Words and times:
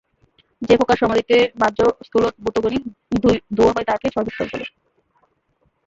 যে 0.61 0.73
প্রকার 0.77 0.97
সমাধিতে 0.97 1.35
বাহ্য 1.55 1.79
স্থূল 2.05 2.23
ভূতগণই 2.43 2.79
ধ্যেয় 3.15 3.39
হয়, 3.67 3.87
তাহাকে 3.87 4.07
সবিতর্ক 4.09 4.49
বলে। 4.53 4.65